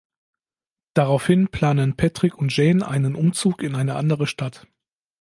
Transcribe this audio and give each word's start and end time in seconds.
Daraufhin 0.95 1.49
planen 1.49 1.95
Patrick 1.95 2.35
und 2.35 2.57
Jane 2.57 2.87
einen 2.87 3.13
Umzug 3.13 3.61
in 3.61 3.75
eine 3.75 3.97
andere 3.97 4.25
Stadt. 4.25 4.65